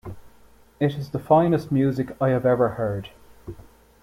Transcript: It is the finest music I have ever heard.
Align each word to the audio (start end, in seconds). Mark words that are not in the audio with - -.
It 0.79 0.95
is 0.95 1.11
the 1.11 1.19
finest 1.19 1.71
music 1.71 2.15
I 2.19 2.29
have 2.29 2.43
ever 2.43 2.69
heard. 2.69 3.09